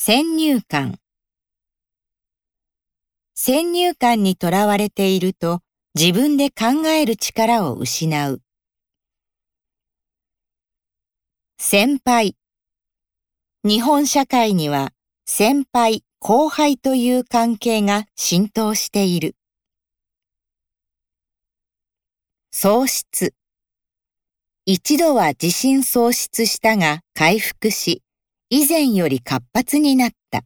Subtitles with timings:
[0.00, 1.00] 先入観
[3.34, 5.60] 先入観にとらわれていると
[5.96, 8.40] 自分で考える力を失う。
[11.58, 12.36] 先輩
[13.64, 14.92] 日本社会には
[15.26, 19.34] 先輩後輩という関係が浸透している。
[22.52, 23.34] 喪失
[24.64, 28.04] 一度は自信喪失したが回復し、
[28.50, 30.42] 以前より活発になった。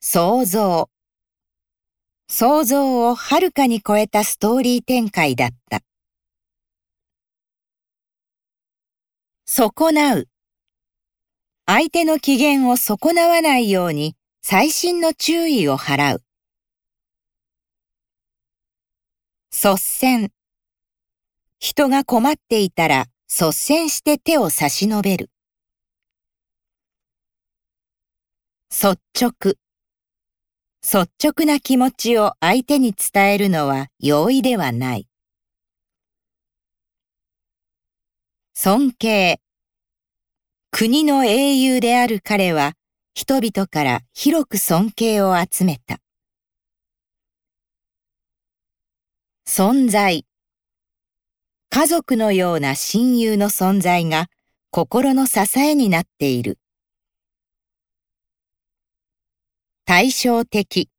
[0.00, 0.88] 想像。
[2.28, 5.80] 想像をはるかに超えたストーリー展開だった。
[9.44, 10.28] 損なう。
[11.66, 16.22] 相手の機嫌を損なわないように細心の注意を払う。
[19.50, 20.30] 率先。
[21.58, 25.30] 人が困っていたら率先して手を差し伸べる。
[28.72, 29.54] 率直。
[30.82, 35.06] 率直な気持ちを相手に伝えるのは容易ではない。
[38.52, 39.40] 尊敬。
[40.72, 42.72] 国の英雄である彼は
[43.14, 46.00] 人々から広く尊敬を集めた。
[49.46, 50.26] 存在。
[51.72, 54.26] 家族のような親友の存在が
[54.72, 56.58] 心の支えになっている。
[59.84, 60.90] 対照的。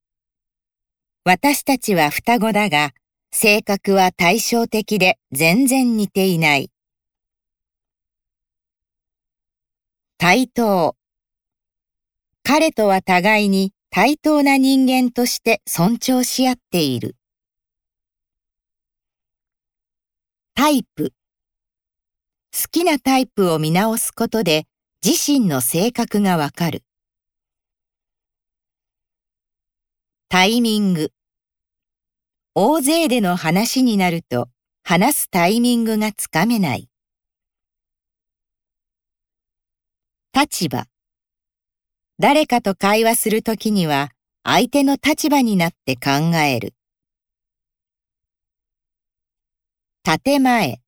[1.26, 2.94] 私たちは双子だが、
[3.34, 6.72] 性格は対照的で全然似ていない。
[10.18, 10.96] 対等。
[12.44, 17.18] 彼とは互いに対等な人間として尊重し合っている。
[20.54, 21.14] タイプ
[22.54, 24.66] 好きなタイプを見直すことで
[25.04, 26.84] 自身の性格がわかる。
[30.28, 31.12] タイミング
[32.54, 34.50] 大勢での話になると
[34.84, 36.90] 話すタイミングがつかめない。
[40.34, 40.86] 立場
[42.20, 44.12] 誰かと会話するときには
[44.44, 46.74] 相手の立場になって考える。
[50.04, 50.82] 建前。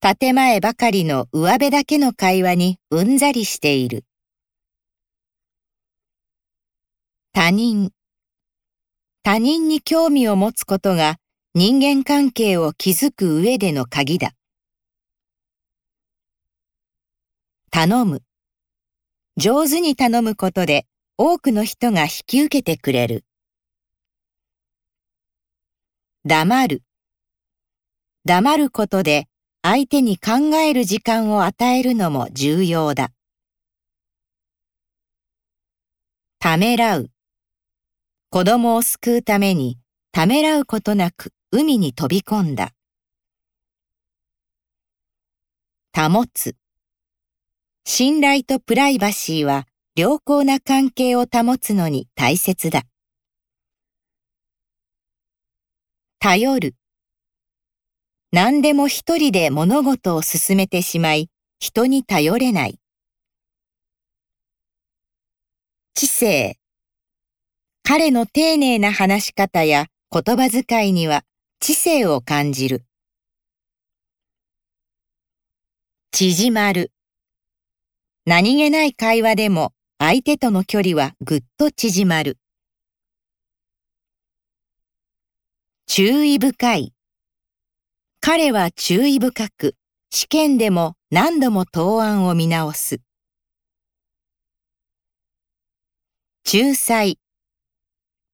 [0.00, 4.06] 建前ばかりの上辺だけの会話にうんざりしている。
[7.34, 7.92] 他人。
[9.22, 11.16] 他人に興味を持つことが
[11.54, 14.32] 人間関係を築く上での鍵だ。
[17.70, 18.22] 頼む。
[19.36, 20.86] 上手に頼むことで
[21.18, 23.26] 多くの人が引き受けてくれる。
[26.24, 26.82] 黙る。
[28.26, 29.28] 黙ることで
[29.62, 33.12] 相手に考える時間を与えるのも重要だ。
[36.40, 37.08] ためらう。
[38.30, 39.78] 子供を救うために
[40.10, 42.72] ためらうことなく海に飛び込んだ。
[45.94, 46.56] 保つ。
[47.84, 52.82] 信頼とプライバシーは良好な関係を保つのに大切だ。
[56.18, 56.74] 頼る。
[58.36, 62.78] 何でも一人で物事を進めてしまい、人に頼れない。
[65.94, 66.58] 知性。
[67.82, 71.22] 彼の丁寧な話し方や言葉遣いには
[71.60, 72.84] 知性を感じる。
[76.12, 76.92] 縮まる。
[78.26, 82.36] 何気ない会話でも相手との距離はぐっと縮まる。
[85.86, 86.95] 注意深い。
[88.20, 89.76] 彼は注意深く、
[90.10, 93.00] 試験でも何度も答案を見直す。
[96.44, 97.18] 仲裁。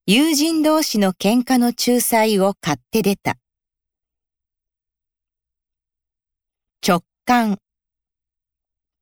[0.05, 3.37] 友人同士の喧嘩の仲裁を買って出た。
[6.85, 7.57] 直感。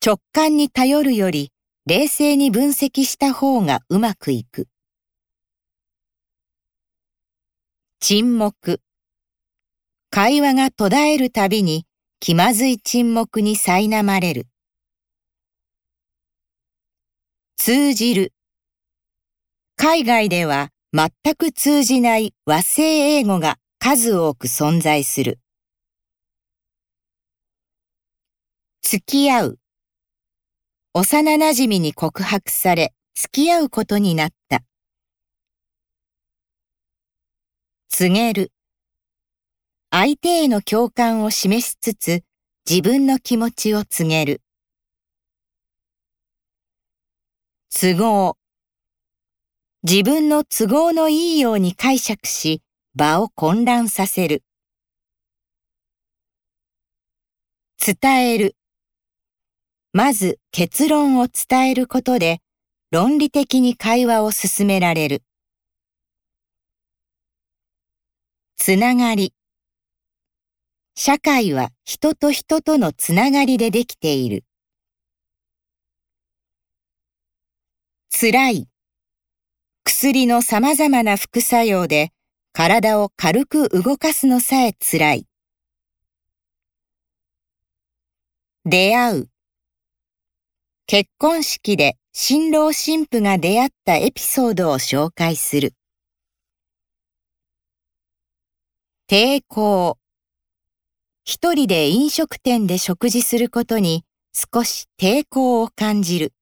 [0.05, 1.51] 直感に頼るより
[1.87, 4.67] 冷静に分析した方がうまくいく。
[7.99, 8.81] 沈黙。
[10.13, 11.85] 会話が途絶えるたびに
[12.19, 14.47] 気まずい沈黙に苛まれる。
[17.55, 18.33] 通じる。
[19.77, 25.39] 海外では全く通じない和製英語が数多く存在する。
[28.81, 29.59] 付き合う。
[30.93, 34.61] 幼馴染に告白され付き合うことになった。
[37.87, 38.51] 告げる。
[39.93, 42.23] 相手への共感を示しつつ
[42.67, 44.41] 自分の気持ちを告げる。
[47.69, 48.37] 都合。
[49.83, 52.61] 自分の都合のいいように解釈し、
[52.95, 54.45] 場を混乱させる。
[57.77, 58.55] 伝える。
[59.91, 62.39] まず結論を伝えることで、
[62.91, 65.23] 論理的に会話を進められる。
[68.55, 69.33] つながり。
[71.03, 74.45] 社会は人と人とのつながりでできている。
[78.11, 78.67] 辛い。
[79.83, 82.11] 薬の様々な副作用で
[82.53, 85.27] 体を軽く動かすのさえ辛い。
[88.65, 89.29] 出会う。
[90.85, 95.73] 結婚式で新郎新婦が出会ったエピソードを紹介する。
[99.09, 100.00] 抵抗。
[101.31, 106.33] 一人で飲食店で食事することに少し抵抗を感じる。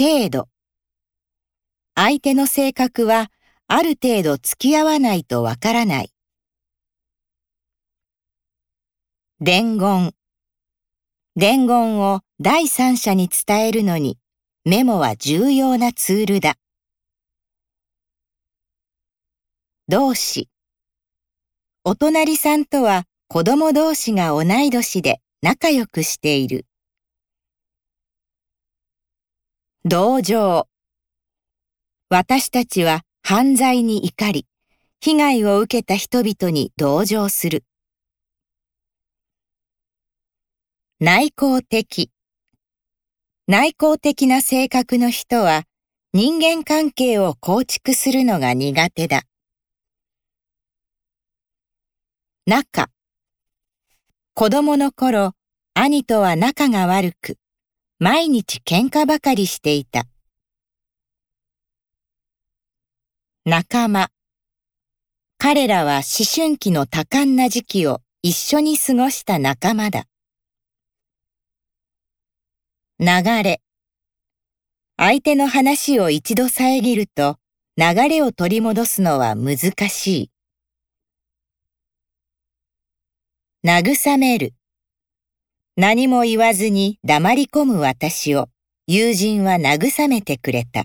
[0.00, 0.48] 程度。
[1.94, 3.30] 相手の性格は
[3.66, 6.10] ある程度付き合わないとわからない。
[9.40, 10.14] 伝言。
[11.36, 14.18] 伝言を第三者に伝えるのに
[14.64, 16.54] メモは重要なツールだ。
[19.86, 20.48] 同士。
[21.90, 26.66] お隣さんとは子供同士が同い年で仲良くしている。
[29.86, 30.68] 同情。
[32.10, 34.46] 私たちは犯罪に怒り、
[35.00, 37.64] 被害を受けた人々に同情する。
[41.00, 42.10] 内向的。
[43.46, 45.64] 内向的な性格の人は
[46.12, 49.22] 人間関係を構築するのが苦手だ。
[52.50, 52.88] 仲。
[54.32, 55.32] 子供の頃、
[55.74, 57.36] 兄とは仲が悪く、
[57.98, 60.06] 毎日喧嘩ばかりしていた。
[63.44, 64.08] 仲間。
[65.36, 70.06] 彼らは思春期の多感な時期を一緒に過ごした仲間だ。
[72.98, 73.60] 流れ。
[74.96, 77.36] 相手の話を一度遮ると
[77.76, 79.58] 流れを取り戻すのは難
[79.90, 80.37] しい。
[83.64, 84.54] 慰める。
[85.76, 88.46] 何も言わずに黙り込む私を
[88.86, 90.84] 友人は慰めてくれた。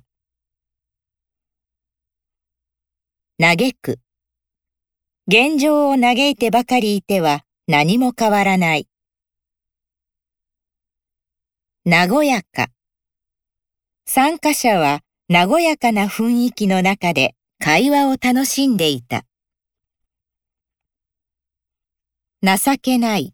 [3.39, 3.99] 嘆く。
[5.27, 8.87] 現状を嘆いてばかりいては何も変わらない。
[11.85, 12.69] 和やか。
[14.07, 19.25] 参加者は和やかな雰囲気の中で会話を楽しんでいた。
[22.45, 23.33] 情けない。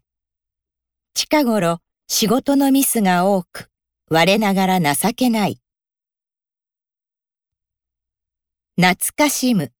[1.14, 3.68] 近頃仕事のミスが多く、
[4.08, 5.60] 我ながら情けない。
[8.76, 9.72] 懐かしむ。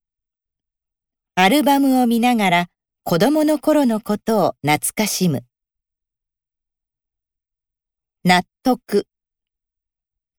[1.35, 2.67] アルバムを見ながら
[3.05, 5.45] 子供の頃のことを懐かしむ。
[8.25, 9.07] 納得。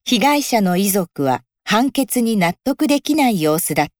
[0.05, 3.92] 被害者の遺族は判決に納得できない様子だった